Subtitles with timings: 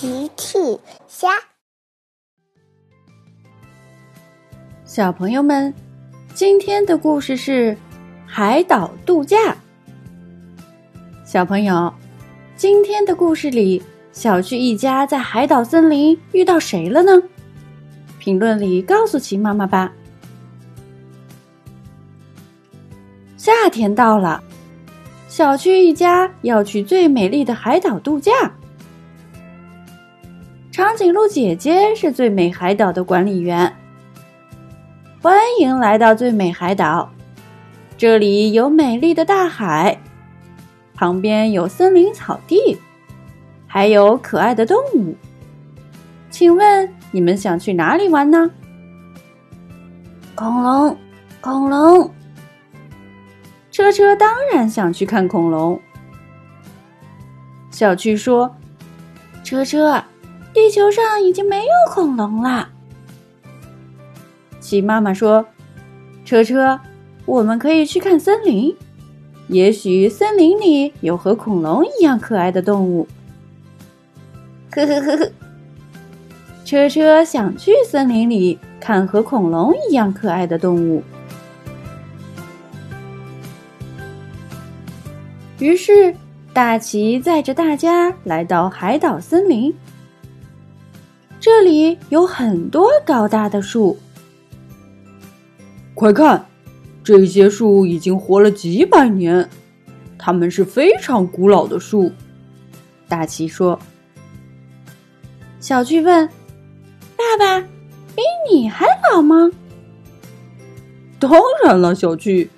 [0.00, 0.56] 奇趣
[1.08, 1.28] 虾，
[4.84, 5.74] 小朋友们，
[6.34, 7.76] 今天的故事是
[8.24, 9.56] 海岛度假。
[11.24, 11.92] 小朋友，
[12.54, 13.82] 今天的故事里，
[14.12, 17.20] 小趣一家在海岛森林遇到谁了呢？
[18.20, 19.92] 评论里告诉奇妈妈吧。
[23.36, 24.40] 夏天到了，
[25.26, 28.32] 小趣一家要去最美丽的海岛度假。
[30.78, 33.74] 长颈鹿姐姐是最美海岛的管理员。
[35.20, 37.10] 欢迎来到最美海岛，
[37.96, 40.00] 这里有美丽的大海，
[40.94, 42.78] 旁边有森林草地，
[43.66, 45.16] 还有可爱的动物。
[46.30, 48.48] 请问你们想去哪里玩呢？
[50.36, 50.96] 恐龙，
[51.40, 52.08] 恐龙。
[53.72, 55.80] 车车当然想去看恐龙。
[57.68, 58.54] 小趣说
[59.42, 60.00] ：“车车。”
[60.58, 62.68] 地球上已经没有恐龙了。
[64.58, 65.46] 鸡妈妈说
[66.26, 66.80] ：“车车，
[67.26, 68.76] 我们可以去看森林，
[69.46, 73.06] 也许森林里有和恐龙一样可爱的动物。”
[74.74, 75.30] 呵呵呵呵，
[76.64, 81.04] 车车想去森林里看和恐龙一样可爱的动物。
[85.60, 86.12] 于是，
[86.52, 89.72] 大奇载着大家来到海岛森林。
[91.40, 93.96] 这里有很多高大的树，
[95.94, 96.44] 快看，
[97.04, 99.48] 这些树已经活了几百年，
[100.18, 102.10] 它们是非常古老的树。
[103.06, 103.78] 大奇说。
[105.60, 106.28] 小趣问
[107.16, 107.60] ：“爸爸，
[108.14, 109.50] 比你还老吗
[111.20, 111.30] ？”“当
[111.64, 112.50] 然了，小趣。”“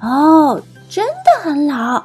[0.00, 2.04] 哦，真的很老。”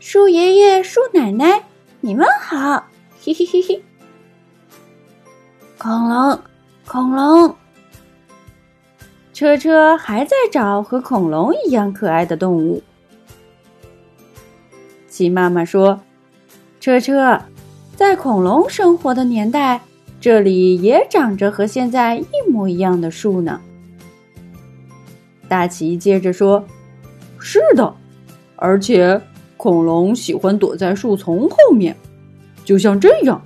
[0.00, 1.62] 树爷爷、树奶奶，
[2.00, 2.86] 你们好！
[3.22, 3.82] 嘿嘿嘿嘿。
[5.80, 6.40] 恐龙，
[6.88, 7.54] 恐龙。
[9.32, 12.82] 车车还在找和恐龙一样可爱的动物。
[15.06, 16.00] 鸡妈妈说
[16.80, 17.40] ：“车车，
[17.94, 19.80] 在恐龙生活的年代，
[20.20, 23.60] 这里也长着和现在一模一样的树呢。”
[25.46, 26.64] 大奇接着说
[27.38, 27.94] ：“是的，
[28.56, 29.20] 而且
[29.56, 31.96] 恐龙喜欢躲在树丛后面，
[32.64, 33.40] 就像这样。”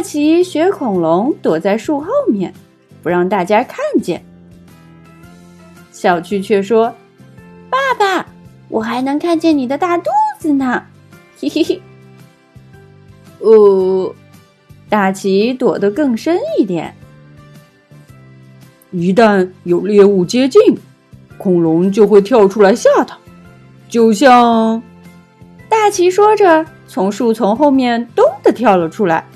[0.00, 2.54] 大奇学恐龙躲在树后面，
[3.02, 4.24] 不让大家看见。
[5.92, 6.90] 小趣却说
[7.68, 8.26] ：“爸爸，
[8.70, 10.04] 我还能看见你的大肚
[10.38, 10.82] 子呢！”
[11.38, 11.82] 嘿嘿嘿。
[13.40, 14.10] 哦，
[14.88, 16.96] 大奇躲得更深一点。
[18.92, 20.62] 一旦有猎物接近，
[21.36, 23.14] 恐龙就会跳出来吓它，
[23.86, 24.82] 就像……
[25.68, 29.26] 大奇说着，从树丛后面“咚”的跳了出来。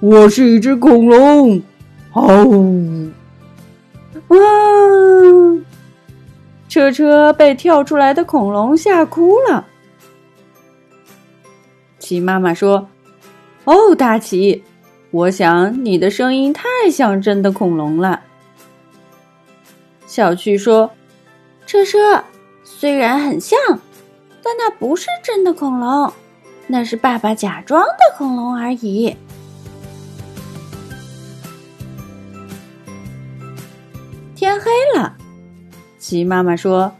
[0.00, 1.62] 我是一只恐龙，
[2.12, 3.10] 哦！
[4.28, 4.36] 哇！
[6.68, 9.66] 车车被跳出来的恐龙吓哭了。
[11.98, 12.88] 奇妈妈说
[13.64, 14.62] ：“哦，大奇，
[15.10, 18.20] 我想你的声音太像真的恐龙了。”
[20.06, 20.90] 小趣说
[21.66, 22.22] ：“车车
[22.62, 23.58] 虽然很像，
[24.42, 26.12] 但那不是真的恐龙，
[26.66, 29.16] 那是爸爸假装的恐龙而已。”
[34.66, 35.16] 黑了，
[35.96, 36.92] 鸡妈妈说：“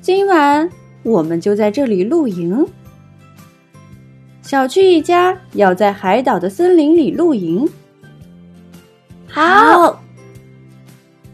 [0.00, 0.66] 今晚
[1.02, 2.66] 我们就在这里露营。”
[4.40, 7.68] 小趣一家要在海岛的森林里露营。
[9.28, 10.00] 好，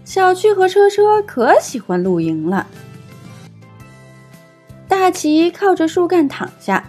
[0.05, 2.67] 小趣和车车可喜欢露营了。
[4.89, 6.85] 大奇靠着树干躺下。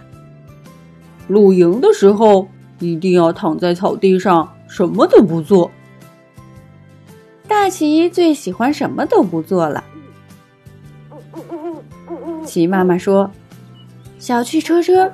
[1.28, 2.48] 露营的时候
[2.80, 5.70] 一定要躺在草地上，什么都不做。
[7.54, 9.84] 大奇最喜欢什么都不做了。
[12.44, 13.30] 奇妈妈说
[14.18, 15.10] ：“小趣车车，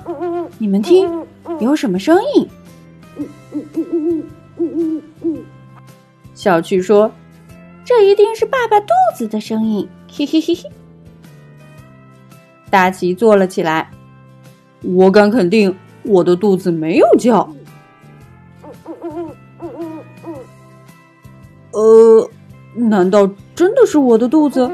[0.56, 1.06] 你们听，
[1.60, 2.48] 有什么声音？”
[6.34, 7.12] 小趣说
[7.84, 10.64] ：“这一定是爸爸肚子的声音。”嘿嘿嘿嘿。
[12.70, 13.90] 大奇坐了起来。
[14.82, 17.48] 我敢肯定，我的肚子没有叫。
[21.72, 22.30] 呃，
[22.74, 24.70] 难道真的是我的肚子？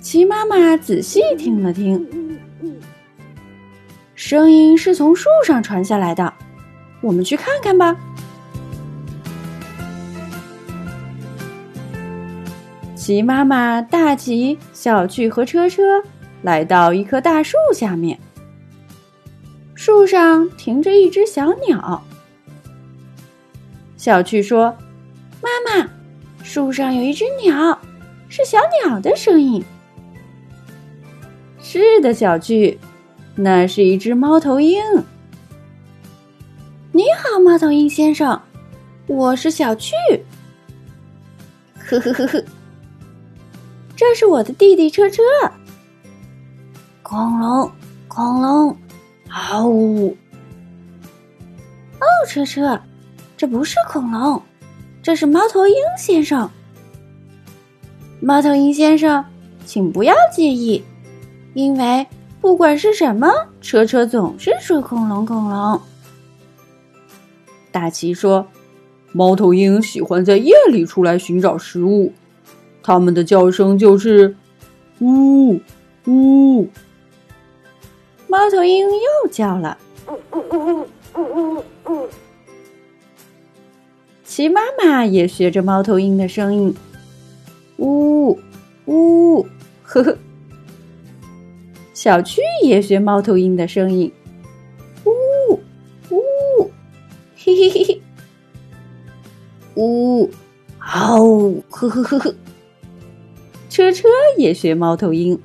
[0.00, 2.08] 齐妈妈仔细听了听，
[4.14, 6.32] 声音是从树上传下来的。
[7.02, 7.96] 我们去看看吧。
[12.94, 16.02] 齐妈妈、大齐、小趣和车车
[16.42, 18.18] 来到一棵大树下面。
[19.74, 22.02] 树上停着一只小鸟。
[24.00, 24.74] 小趣说
[25.44, 25.86] ：“妈妈，
[26.42, 27.78] 树上有一只鸟，
[28.30, 29.62] 是小鸟的声音。”
[31.60, 32.78] 是的，小趣，
[33.34, 34.82] 那是一只猫头鹰。
[36.92, 38.40] 你好，猫头鹰先生，
[39.06, 39.94] 我是小趣。
[41.76, 42.42] 呵呵呵呵，
[43.94, 45.22] 这是我的弟弟车车。
[47.02, 47.70] 恐龙，
[48.08, 48.74] 恐龙，
[49.28, 50.16] 嗷呜！
[52.00, 52.80] 哦，车车。
[53.40, 54.42] 这不是恐龙，
[55.02, 56.50] 这是猫头鹰先生。
[58.20, 59.24] 猫头鹰先生，
[59.64, 60.84] 请不要介意，
[61.54, 62.06] 因为
[62.42, 63.32] 不管是什么，
[63.62, 65.80] 车车总是说恐龙恐龙。
[67.72, 68.46] 大奇说
[69.10, 72.12] ：“猫头鹰喜欢在夜里出来寻找食物，
[72.82, 74.36] 它们的叫声就是
[75.00, 75.58] ‘呜
[76.06, 76.68] 呜’。”
[78.28, 79.78] 猫头鹰又叫了。
[84.40, 86.74] 鸡妈妈也学着猫头鹰的声音，
[87.76, 88.40] 呜
[88.86, 89.46] 呜，
[89.82, 90.16] 呵呵。
[91.92, 94.10] 小区也学猫头鹰的声音，
[95.04, 95.10] 呜
[96.08, 96.70] 呜，
[97.36, 98.02] 嘿嘿嘿嘿，
[99.74, 100.30] 呜，
[100.78, 102.34] 嗷，呵呵呵呵。
[103.68, 104.08] 车车
[104.38, 105.38] 也学猫头鹰，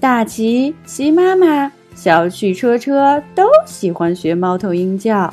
[0.00, 5.32] 大奇、鸡妈妈、小趣、车车都喜欢学猫头鹰叫。